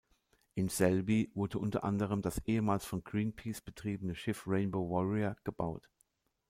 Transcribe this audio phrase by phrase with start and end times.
[0.55, 5.87] In Selby wurde unter anderem das ehemals von Greenpeace betriebene Schiff "Rainbow Warrior" gebaut.